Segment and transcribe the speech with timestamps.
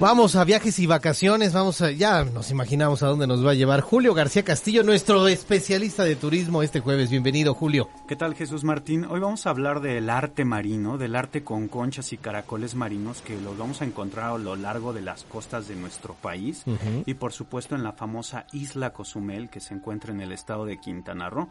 [0.00, 3.54] Vamos a viajes y vacaciones, vamos a, ya nos imaginamos a dónde nos va a
[3.54, 7.10] llevar Julio García Castillo, nuestro especialista de turismo este jueves.
[7.10, 7.88] Bienvenido, Julio.
[8.08, 9.04] ¿Qué tal, Jesús Martín?
[9.04, 13.40] Hoy vamos a hablar del arte marino, del arte con conchas y caracoles marinos que
[13.40, 16.64] los vamos a encontrar a lo largo de las costas de nuestro país
[17.06, 20.78] y por supuesto en la famosa isla Cozumel que se encuentra en el estado de
[20.78, 21.48] Quintana Roo.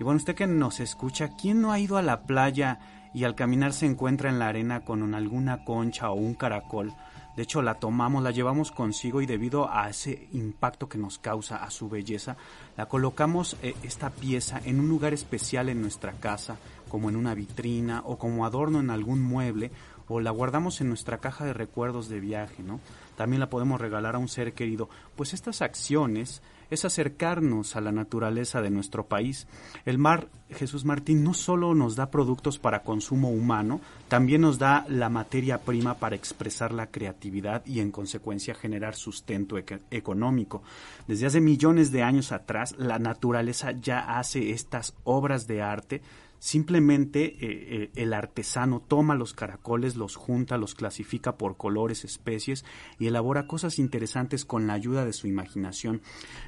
[0.00, 2.80] Y bueno, usted que nos escucha, ¿quién no ha ido a la playa
[3.14, 6.92] y al caminar se encuentra en la arena con alguna concha o un caracol?
[7.36, 11.56] De hecho, la tomamos, la llevamos consigo y debido a ese impacto que nos causa,
[11.56, 12.36] a su belleza,
[12.76, 16.56] la colocamos eh, esta pieza en un lugar especial en nuestra casa,
[16.88, 19.72] como en una vitrina o como adorno en algún mueble,
[20.08, 22.80] o la guardamos en nuestra caja de recuerdos de viaje, ¿no?
[23.16, 24.88] También la podemos regalar a un ser querido.
[25.16, 29.46] Pues estas acciones es acercarnos a la naturaleza de nuestro país.
[29.84, 34.84] El mar, Jesús Martín, no solo nos da productos para consumo humano, también nos da
[34.88, 39.56] la materia prima para expresar la creatividad y en consecuencia generar sustento
[39.90, 40.62] económico.
[41.06, 46.02] Desde hace millones de años atrás, la naturaleza ya hace estas obras de arte
[46.44, 52.66] Simplemente eh, eh, el artesano toma los caracoles, los junta, los clasifica por colores, especies
[52.98, 56.02] y elabora cosas interesantes con la ayuda de su imaginación.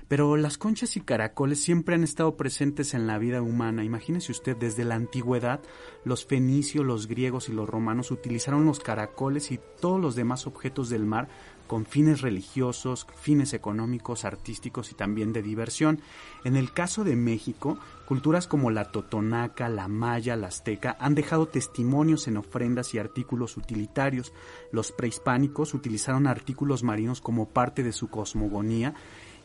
[0.07, 3.85] Pero las conchas y caracoles siempre han estado presentes en la vida humana.
[3.85, 5.63] Imagínese usted, desde la antigüedad,
[6.05, 10.91] los fenicios, los griegos y los romanos utilizaron los caracoles y todos los demás objetos
[10.91, 11.31] del mar
[11.67, 16.01] con fines religiosos, fines económicos, artísticos y también de diversión.
[16.45, 21.47] En el caso de México, culturas como la totonaca, la maya, la azteca han dejado
[21.49, 24.33] testimonios en ofrendas y artículos utilitarios.
[24.73, 28.95] Los prehispánicos utilizaron artículos marinos como parte de su cosmogonía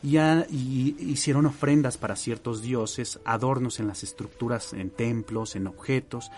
[0.02, 6.30] y, y, hicieron ofrendas para ciertos dioses, adornos en las estructuras, en templos, en objetos.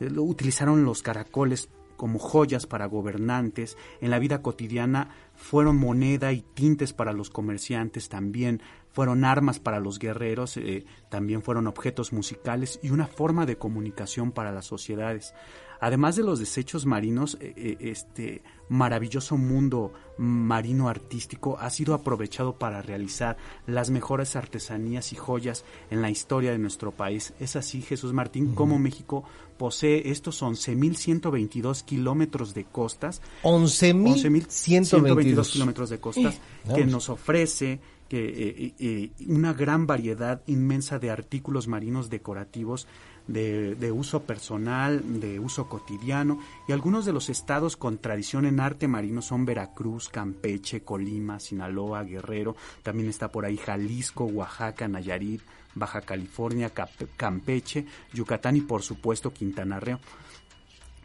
[0.00, 1.68] Eh, utilizaron los caracoles
[2.00, 8.08] como joyas para gobernantes, en la vida cotidiana fueron moneda y tintes para los comerciantes
[8.08, 8.62] también,
[8.92, 14.32] fueron armas para los guerreros, eh, también fueron objetos musicales y una forma de comunicación
[14.32, 15.34] para las sociedades.
[15.80, 22.58] Además de los desechos marinos, eh, eh, este maravilloso mundo marino artístico ha sido aprovechado
[22.58, 27.32] para realizar las mejores artesanías y joyas en la historia de nuestro país.
[27.40, 29.24] Es así, Jesús Martín, como México
[29.56, 33.22] posee estos 11.122 kilómetros de costas.
[33.42, 36.38] 11.122 kilómetros de costas
[36.74, 42.88] que nos ofrece que, eh, una gran variedad inmensa de artículos marinos decorativos
[43.28, 48.88] de, uso personal, de uso cotidiano, y algunos de los estados con tradición en arte
[48.88, 55.42] marino son Veracruz, Campeche, Colima, Sinaloa, Guerrero, también está por ahí Jalisco, Oaxaca, Nayarit,
[55.76, 56.72] Baja California,
[57.16, 60.00] Campeche, Yucatán y por supuesto Quintana Roo.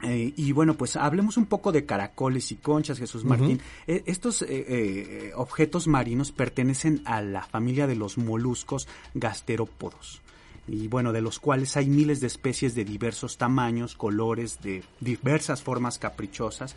[0.05, 3.59] Eh, y bueno, pues hablemos un poco de caracoles y conchas, Jesús Martín.
[3.87, 10.21] Eh, estos eh, objetos marinos pertenecen a la familia de los moluscos gasterópodos
[10.67, 15.61] y bueno, de los cuales hay miles de especies de diversos tamaños, colores, de diversas
[15.61, 16.75] formas caprichosas.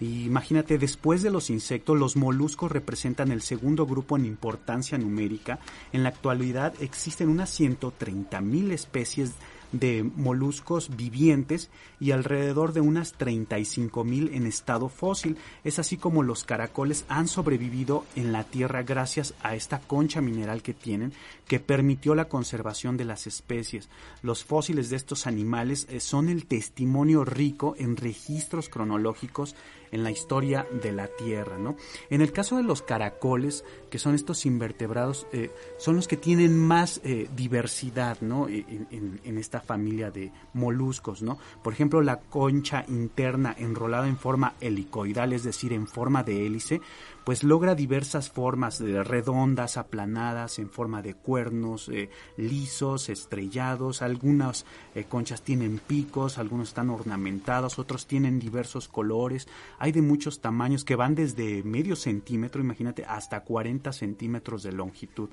[0.00, 5.58] Y imagínate, después de los insectos, los moluscos representan el segundo grupo en importancia numérica.
[5.92, 9.32] En la actualidad existen unas 130 mil especies
[9.72, 11.70] de moluscos vivientes
[12.00, 15.36] y alrededor de unas 35 mil en estado fósil.
[15.64, 20.62] Es así como los caracoles han sobrevivido en la Tierra gracias a esta concha mineral
[20.62, 21.12] que tienen
[21.46, 23.88] que permitió la conservación de las especies.
[24.22, 29.56] Los fósiles de estos animales eh, son el testimonio rico en registros cronológicos
[29.90, 31.76] en la historia de la Tierra, ¿no?
[32.10, 36.56] En el caso de los caracoles, que son estos invertebrados, eh, son los que tienen
[36.56, 38.48] más eh, diversidad, ¿no?
[38.48, 41.38] E, en, en, esta familia de moluscos, ¿no?
[41.62, 46.80] Por ejemplo, la concha interna enrolada en forma helicoidal, es decir, en forma de hélice,
[47.28, 52.08] pues logra diversas formas de redondas, aplanadas, en forma de cuernos, eh,
[52.38, 54.00] lisos, estrellados.
[54.00, 54.64] Algunas
[54.94, 59.46] eh, conchas tienen picos, algunos están ornamentados, otros tienen diversos colores.
[59.78, 65.28] Hay de muchos tamaños que van desde medio centímetro, imagínate, hasta 40 centímetros de longitud.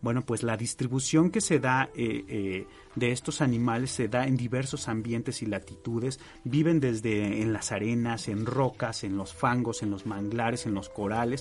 [0.00, 4.88] Bueno, pues la distribución que se da eh, de estos animales se da en diversos
[4.88, 6.20] ambientes y latitudes.
[6.44, 10.88] Viven desde en las arenas, en rocas, en los fangos, en los manglares, en los
[10.88, 11.31] corales.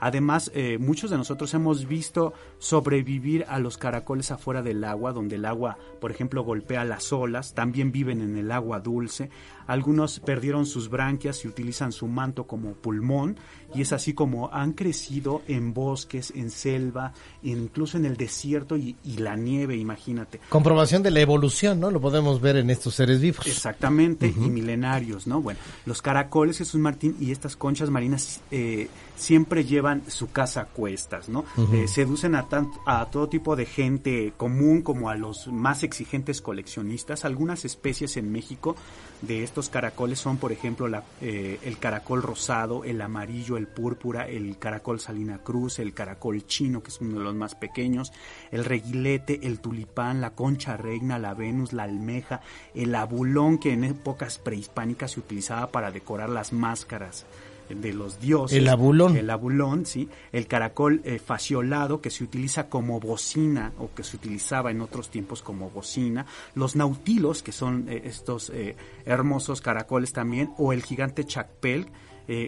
[0.00, 5.36] Además, eh, muchos de nosotros hemos visto sobrevivir a los caracoles afuera del agua, donde
[5.36, 7.54] el agua, por ejemplo, golpea las olas.
[7.54, 9.30] También viven en el agua dulce.
[9.66, 13.36] Algunos perdieron sus branquias y utilizan su manto como pulmón.
[13.74, 17.12] Y es así como han crecido en bosques, en selva,
[17.42, 20.40] incluso en el desierto y, la nieve, imagínate.
[20.48, 21.90] Comprobación de la evolución, ¿no?
[21.90, 23.46] Lo podemos ver en estos seres vivos.
[23.46, 25.40] Exactamente, y milenarios, ¿no?
[25.40, 30.64] Bueno, los caracoles, Jesús Martín, y estas conchas marinas eh, siempre llevan su casa a
[30.66, 31.44] cuestas, ¿no?
[31.72, 32.46] Eh, seducen a,
[32.86, 37.24] a todo tipo de gente común como a los más exigentes coleccionistas.
[37.24, 38.76] Algunas especies en México
[39.22, 44.28] de estos caracoles son, por ejemplo, la, eh, el caracol rosado, el amarillo, el púrpura,
[44.28, 48.12] el caracol salina cruz, el caracol chino, que es uno de los más pequeños,
[48.50, 52.40] el reguilete, el tulipán, la concha reina, la venus, la almeja,
[52.74, 57.26] el abulón, que en épocas prehispánicas se utilizaba para decorar las máscaras
[57.68, 58.58] de los dioses.
[58.58, 59.16] El abulón.
[59.16, 60.08] El abulón, sí.
[60.32, 65.10] El caracol eh, faciolado que se utiliza como bocina o que se utilizaba en otros
[65.10, 66.26] tiempos como bocina.
[66.54, 70.50] Los nautilos, que son eh, estos eh, hermosos caracoles también.
[70.58, 71.86] O el gigante chacpel.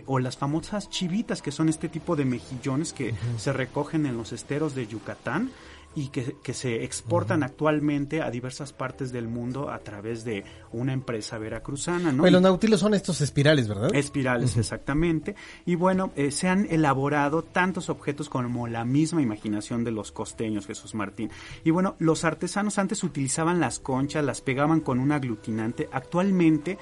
[0.06, 4.32] o las famosas chivitas, que son este tipo de mejillones que se recogen en los
[4.32, 5.52] esteros de Yucatán
[5.98, 11.38] y que, se exportan actualmente a diversas partes del mundo a través de una empresa
[11.38, 12.12] veracruzana.
[12.12, 12.24] ¿no?
[12.28, 13.92] los nautilos son estos espirales, ¿verdad?
[13.92, 15.34] Espirales, exactamente.
[15.66, 20.68] Y bueno, eh, se han elaborado tantos objetos como la misma imaginación de los costeños,
[20.68, 21.30] Jesús Martín.
[21.64, 25.88] Y bueno, los artesanos antes utilizaban las conchas, las pegaban con un aglutinante.
[25.90, 26.78] Actualmente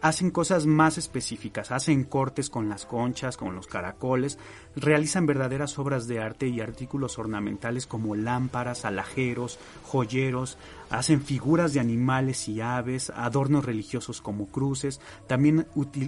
[0.00, 4.38] hacen cosas más específicas, hacen cortes con las conchas, con los caracoles,
[4.74, 10.58] realizan verdaderas obras de arte y artículos ornamentales como lámparas, alajeros, joyeros,
[10.90, 15.66] hacen figuras de animales y aves, adornos religiosos como cruces, también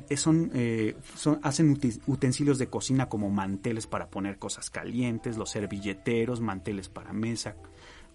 [0.09, 5.51] eh, son, eh, son, hacen utensilios de cocina como manteles para poner cosas calientes, los
[5.51, 7.57] servilleteros, manteles para mesa,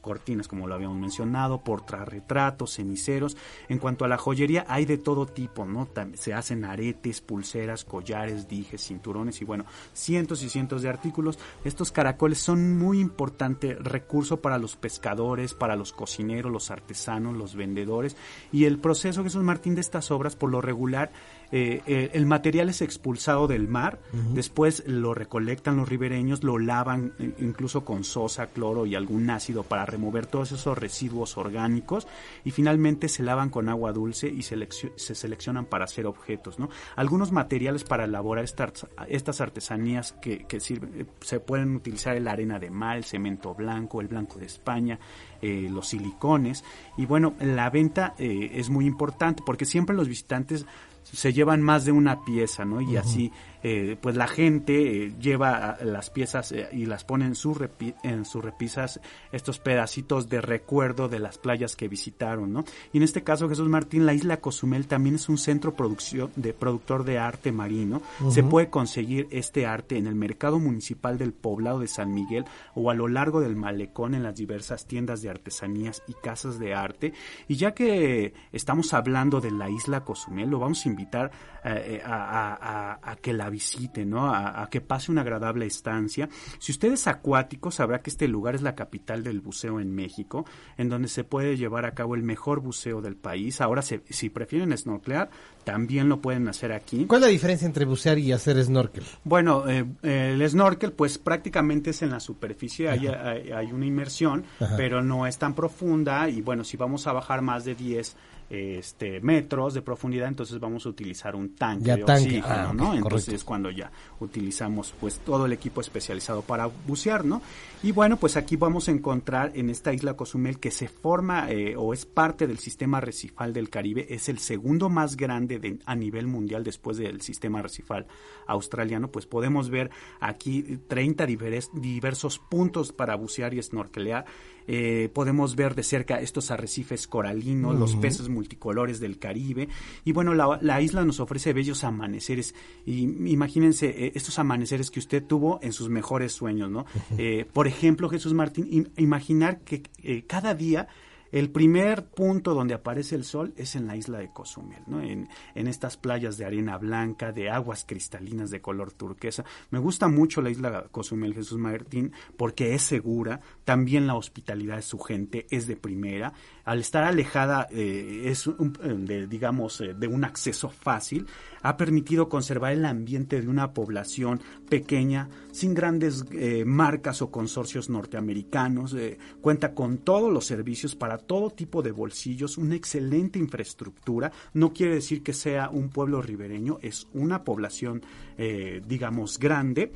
[0.03, 3.35] cortinas, como lo habíamos mencionado, portarretratos, ceniceros.
[3.69, 5.87] En cuanto a la joyería, hay de todo tipo, ¿no?
[6.13, 11.39] Se hacen aretes, pulseras, collares, dijes, cinturones y bueno, cientos y cientos de artículos.
[11.63, 17.55] Estos caracoles son muy importante recurso para los pescadores, para los cocineros, los artesanos, los
[17.55, 18.17] vendedores.
[18.51, 21.11] Y el proceso, Jesús Martín, de estas obras, por lo regular,
[21.55, 23.99] eh, eh, el material es expulsado del mar,
[24.33, 29.61] después lo recolectan los ribereños, lo lavan eh, incluso con sosa, cloro y algún ácido
[29.61, 32.07] para remover todos esos residuos orgánicos
[32.43, 34.67] y finalmente se lavan con agua dulce y se
[34.97, 36.57] seleccionan para hacer objetos.
[36.57, 36.71] ¿no?
[36.95, 42.57] Algunos materiales para elaborar estas, estas artesanías que, que sirven, se pueden utilizar la arena
[42.57, 44.97] de mar, el cemento blanco, el blanco de España,
[45.43, 46.63] los silicones
[46.97, 50.65] y bueno, la venta es muy importante porque siempre los visitantes
[51.03, 52.81] se llevan más de una pieza, ¿no?
[52.81, 53.31] Y así
[53.63, 57.57] eh, pues la gente eh, lleva las piezas eh, y las pone en, su
[58.03, 58.99] en sus repisas
[59.31, 62.65] estos pedacitos de recuerdo de las playas que visitaron, ¿no?
[62.91, 66.53] Y en este caso, Jesús Martín, la isla Cozumel también es un centro producción, de
[66.53, 68.01] productor de arte marino.
[68.29, 72.43] Se puede conseguir este arte en el mercado municipal del poblado de San Miguel
[72.75, 76.73] o a lo largo del malecón en las diversas tiendas de artesanías y casas de
[76.73, 77.13] arte.
[77.47, 81.31] Y ya que estamos hablando de la isla Cozumel, lo vamos a invitar
[81.63, 84.33] a, a que la visite, ¿no?
[84.33, 86.27] A, que pase una agradable estancia.
[86.59, 90.45] Si usted es acuático, sabrá que este lugar es la capital del buceo en México,
[90.77, 93.61] en donde se puede llevar a cabo el mejor buceo del país.
[93.61, 95.29] Ahora, si prefieren snorkelear,
[95.63, 97.05] también lo pueden hacer aquí.
[97.05, 99.03] ¿Cuál es la diferencia entre bucear y hacer snorkel?
[99.23, 104.43] Bueno, eh, el snorkel, pues prácticamente es en la superficie, hay, hay, una inmersión,
[104.77, 108.15] pero no es tan profunda y bueno, si vamos a bajar más de 10
[108.49, 112.93] este, metros de profundidad, entonces vamos a utilizar un tanque de oxígeno, ah, ¿no?
[112.93, 117.41] Entonces es cuando ya utilizamos pues todo el equipo especializado para bucear, ¿no?
[117.81, 121.75] Y bueno, pues aquí vamos a encontrar en esta isla Cozumel que se forma eh,
[121.75, 125.95] o es parte del sistema recifal del Caribe, es el segundo más grande de, a
[125.95, 128.07] nivel mundial después del sistema recifal
[128.47, 134.25] australiano, pues podemos ver aquí 30 diversos puntos para bucear y snorkelear
[134.65, 139.69] eh, podemos ver de cerca estos arrecifes coralinos, los peces multicolores del Caribe.
[140.03, 142.53] Y bueno, la, isla nos ofrece bellos amaneceres.
[142.85, 146.85] Y imagínense eh, estos amaneceres que usted tuvo en sus mejores sueños, ¿no?
[147.17, 149.83] Eh, por ejemplo, Jesús Martín, imaginar que
[150.27, 150.87] cada día
[151.33, 155.01] el primer punto donde aparece el sol es en la isla de Cozumel, ¿no?
[155.01, 159.43] en, estas playas de arena blanca, de aguas cristalinas de color turquesa.
[159.71, 164.83] Me gusta mucho la isla Cozumel, Jesús Martín, porque es segura, también la hospitalidad de
[164.83, 166.33] su gente es de primera.
[166.65, 171.25] Al estar alejada, eh, es de, digamos, eh, de un acceso fácil,
[171.63, 177.89] ha permitido conservar el ambiente de una población pequeña, sin grandes eh, marcas o consorcios
[177.89, 178.95] norteamericanos,
[179.41, 184.31] cuenta con todos los servicios para todo tipo de bolsillos, una excelente infraestructura.
[184.53, 188.01] No quiere decir que sea un pueblo ribereño, es una población,
[188.37, 189.91] eh, digamos, grande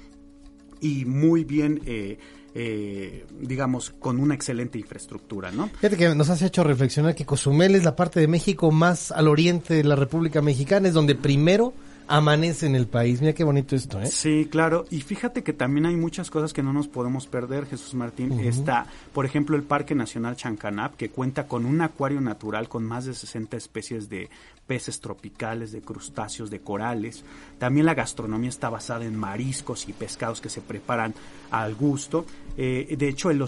[0.79, 2.17] y muy bien eh,
[2.59, 5.67] eh, digamos, con una excelente infraestructura, ¿no?
[5.67, 9.27] Fíjate que nos has hecho reflexionar que Cozumel es la parte de México más al
[9.27, 11.75] oriente de la República Mexicana, es donde primero
[12.07, 13.21] amanece en el país.
[13.21, 14.07] Mira qué bonito esto, ¿eh?
[14.07, 14.85] Sí, claro.
[14.89, 18.39] Y fíjate que también hay muchas cosas que no nos podemos perder, Jesús Martín.
[18.39, 23.05] Está, por ejemplo, el Parque Nacional Chancanap, que cuenta con un acuario natural con más
[23.05, 24.29] de 60 especies de
[24.67, 27.23] peces tropicales, de crustáceos, de corales.
[27.57, 31.15] También la gastronomía está basada en mariscos y pescados que se preparan
[31.49, 32.25] al gusto.
[32.57, 33.43] Eh, de hecho, el,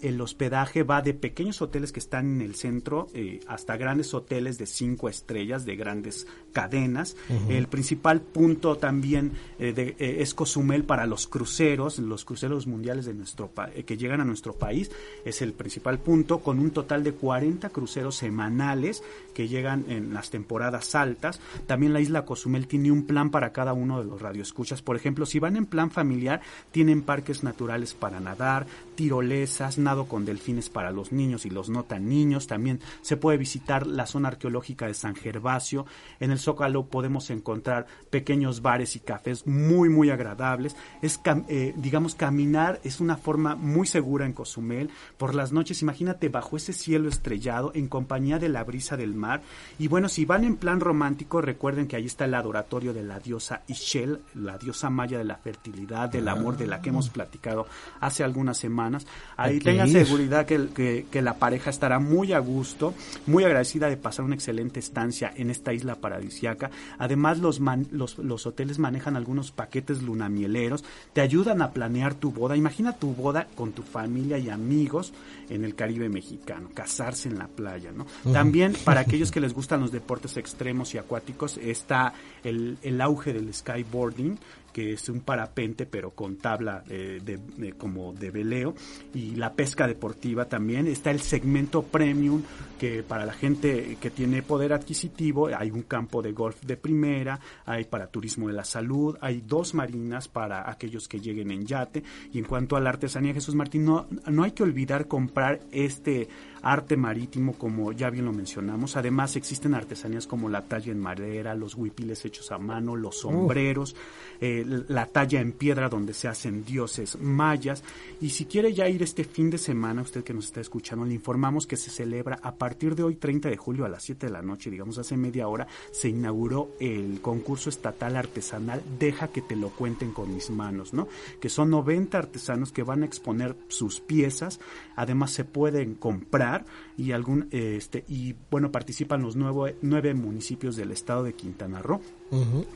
[0.00, 4.58] el, hospedaje va de pequeños hoteles que están en el centro eh, hasta grandes hoteles
[4.58, 7.16] de cinco estrellas, de grandes cadenas.
[7.48, 13.14] El principal punto también eh, de, es Cozumel para los cruceros, los cruceros mundiales de
[13.14, 13.50] nuestro
[13.86, 14.90] que llegan a nuestro país.
[15.24, 19.02] Es el principal punto con un total de 40 cruceros semanales
[19.34, 21.40] que llegan en las temporadas altas.
[21.66, 24.82] También la isla Cozumel tiene un plan para cada uno de los radioescuchas.
[24.82, 26.40] Por ejemplo, si van en plan familiar,
[26.70, 31.84] tienen parques naturales para nadar, tirolesas, nado con delfines para los niños y los no
[31.84, 32.46] tan niños.
[32.46, 35.86] También se puede visitar la zona arqueológica de San Gervasio.
[36.18, 40.76] En el Zócalo podemos encontrar pequeños bares y cafés muy, muy agradables.
[41.00, 44.90] Es, eh, digamos, caminar es una forma muy segura en Cozumel.
[45.16, 49.42] Por las noches, imagínate bajo ese cielo estrellado en compañía de la brisa del mar
[49.78, 53.20] y bueno, si van en plan romántico, recuerden que ahí está el adoratorio de la
[53.20, 57.66] diosa Ishel, la diosa maya de la fertilidad, del amor, de la que hemos platicado
[58.00, 59.06] hace algunas semanas.
[59.36, 62.94] Ahí tengan seguridad que, que, la pareja estará muy a gusto,
[63.26, 66.70] muy agradecida de pasar una excelente estancia en esta isla paradisiaca.
[66.98, 72.56] Además, los, los, los hoteles manejan algunos paquetes lunamieleros, te ayudan a planear tu boda.
[72.56, 75.12] Imagina tu boda con tu familia y amigos
[75.48, 78.06] en el Caribe mexicano, casarse en la playa, ¿no?
[78.32, 82.12] También para aquellos que les gustan los deportes extremos y acuáticos, está
[82.44, 84.38] el, el auge del skyboarding,
[84.72, 88.74] que es un parapente pero con tabla de, como de veleo.
[89.14, 90.86] Y la pesca deportiva también.
[90.86, 92.42] Está el segmento premium
[92.78, 97.38] que para la gente que tiene poder adquisitivo hay un campo de golf de primera
[97.66, 102.02] hay para turismo de la salud hay dos marinas para aquellos que lleguen en yate.
[102.32, 106.28] Y en cuanto a la artesanía Jesús Martín no, no hay que olvidar comprar este
[106.62, 108.96] arte marítimo como ya bien lo mencionamos.
[108.96, 113.96] Además existen artesanías como la talla en madera los huipiles hechos a mano los sombreros
[114.40, 117.82] eh, la talla en piedra donde se hacen dioses mayas.
[118.20, 121.14] Y si quiere ya ir este fin de semana, usted que nos está escuchando, le
[121.14, 124.32] informamos que se celebra a partir de hoy, 30 de julio a las 7 de
[124.32, 129.56] la noche, digamos hace media hora, se inauguró el concurso estatal artesanal Deja que te
[129.56, 131.08] lo cuenten con mis manos, ¿no?
[131.40, 134.60] Que son 90 artesanos que van a exponer sus piezas,
[134.96, 136.64] además se pueden comprar
[136.96, 142.00] y algún este y bueno participan los nueve, nueve municipios del estado de Quintana Roo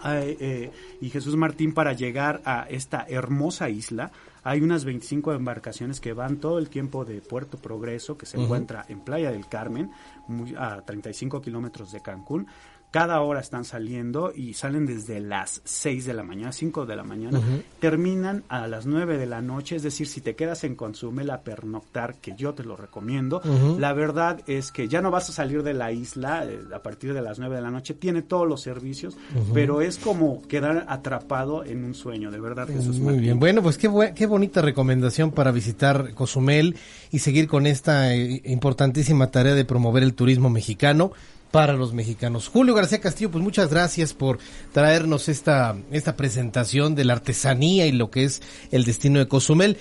[0.04, 0.70] eh,
[1.00, 4.11] y Jesús Martín para llegar a esta hermosa isla
[4.44, 8.84] hay unas 25 embarcaciones que van todo el tiempo de Puerto Progreso, que se encuentra
[8.88, 9.90] en Playa del Carmen,
[10.28, 12.46] muy, a 35 kilómetros de Cancún,
[12.94, 17.02] cada hora están saliendo y salen desde las 6 de la mañana, 5 de la
[17.02, 17.40] mañana,
[17.80, 21.40] terminan a las 9 de la noche, es decir, si te quedas en Consumel a
[21.40, 23.42] pernoctar, que yo te lo recomiendo,
[23.80, 27.14] la verdad es que ya no vas a salir de la isla eh, a partir
[27.14, 29.16] de las 9 de la noche, tiene todos los servicios,
[29.52, 33.76] pero es como quedar atrapado en un sueño, de verdad, Jesús Muy bien, bueno, pues
[33.76, 36.76] qué, qué bonita recomendación para visitar Cozumel
[37.10, 41.10] y seguir con esta eh, importantísima tarea de promover el turismo mexicano
[41.54, 42.49] para los mexicanos.
[42.49, 44.40] Julio García Castillo, pues muchas gracias por
[44.73, 48.42] traernos esta, esta presentación de la artesanía y lo que es
[48.73, 49.78] el destino de Cozumel.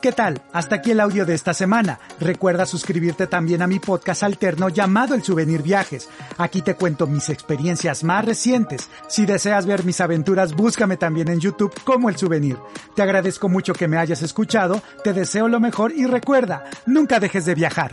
[0.00, 0.42] ¿Qué tal?
[0.52, 2.00] Hasta aquí el audio de esta semana.
[2.18, 6.08] Recuerda suscribirte también a mi podcast alterno llamado El Souvenir Viajes.
[6.36, 8.90] Aquí te cuento mis experiencias más recientes.
[9.08, 12.56] Si deseas ver mis aventuras, búscame también en YouTube como El Souvenir.
[12.96, 17.44] Te agradezco mucho que me hayas escuchado, te deseo lo mejor y recuerda, nunca dejes
[17.44, 17.92] de viajar.